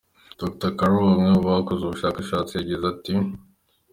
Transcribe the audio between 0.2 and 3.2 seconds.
Dr Carroll umwe mu bakoze ubu bushakashatsi yagize ati:.